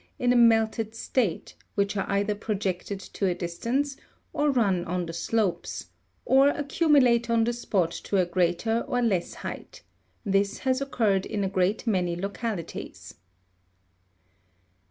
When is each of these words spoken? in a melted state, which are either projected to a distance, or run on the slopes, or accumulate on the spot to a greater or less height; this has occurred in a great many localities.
in 0.17 0.33
a 0.33 0.35
melted 0.35 0.95
state, 0.95 1.53
which 1.75 1.95
are 1.95 2.09
either 2.09 2.33
projected 2.33 2.99
to 2.99 3.27
a 3.27 3.35
distance, 3.35 3.97
or 4.33 4.49
run 4.49 4.83
on 4.85 5.05
the 5.05 5.13
slopes, 5.13 5.89
or 6.25 6.49
accumulate 6.49 7.29
on 7.29 7.43
the 7.43 7.53
spot 7.53 7.91
to 7.91 8.17
a 8.17 8.25
greater 8.25 8.83
or 8.87 8.99
less 8.99 9.35
height; 9.45 9.83
this 10.25 10.57
has 10.65 10.81
occurred 10.81 11.27
in 11.27 11.43
a 11.43 11.47
great 11.47 11.85
many 11.85 12.15
localities. 12.15 13.13